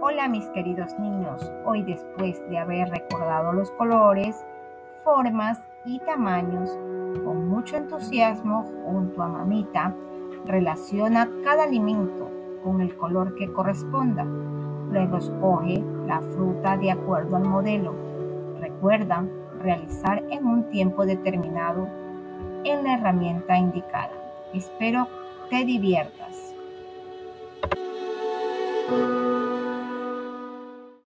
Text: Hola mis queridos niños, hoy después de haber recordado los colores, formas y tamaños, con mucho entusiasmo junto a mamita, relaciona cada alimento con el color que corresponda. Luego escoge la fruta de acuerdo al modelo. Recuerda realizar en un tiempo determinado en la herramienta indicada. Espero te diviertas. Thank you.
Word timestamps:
Hola 0.00 0.28
mis 0.28 0.46
queridos 0.50 0.98
niños, 0.98 1.40
hoy 1.64 1.82
después 1.82 2.42
de 2.48 2.58
haber 2.58 2.88
recordado 2.88 3.52
los 3.52 3.70
colores, 3.72 4.44
formas 5.04 5.60
y 5.84 5.98
tamaños, 6.00 6.70
con 7.24 7.48
mucho 7.48 7.76
entusiasmo 7.76 8.62
junto 8.84 9.22
a 9.22 9.28
mamita, 9.28 9.94
relaciona 10.44 11.28
cada 11.44 11.64
alimento 11.64 12.30
con 12.64 12.80
el 12.80 12.96
color 12.96 13.34
que 13.36 13.52
corresponda. 13.52 14.24
Luego 14.24 15.18
escoge 15.18 15.84
la 16.06 16.20
fruta 16.20 16.76
de 16.76 16.90
acuerdo 16.90 17.36
al 17.36 17.44
modelo. 17.44 17.94
Recuerda 18.60 19.24
realizar 19.60 20.22
en 20.30 20.46
un 20.46 20.68
tiempo 20.70 21.06
determinado 21.06 21.88
en 22.64 22.82
la 22.82 22.94
herramienta 22.94 23.56
indicada. 23.56 24.12
Espero 24.52 25.06
te 25.48 25.64
diviertas. 25.64 26.35
Thank 28.88 28.98
you. 28.98 29.25